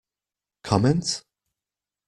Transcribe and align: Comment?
Comment? 0.63 1.21